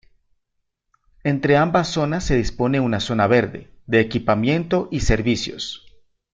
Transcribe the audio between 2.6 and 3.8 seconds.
una zona verde,